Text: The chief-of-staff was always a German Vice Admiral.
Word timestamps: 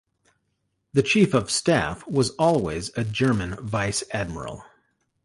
The 0.93 1.03
chief-of-staff 1.03 2.07
was 2.07 2.31
always 2.39 2.89
a 2.97 3.03
German 3.03 3.51
Vice 3.57 4.03
Admiral. 4.11 4.65